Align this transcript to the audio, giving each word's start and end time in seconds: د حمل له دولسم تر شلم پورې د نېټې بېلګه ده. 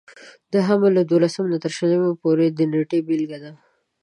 د 0.51 0.53
حمل 0.67 0.91
له 0.97 1.03
دولسم 1.11 1.45
تر 1.63 1.71
شلم 1.77 2.01
پورې 2.21 2.45
د 2.57 2.59
نېټې 2.71 2.99
بېلګه 3.07 3.37
ده. 3.43 3.51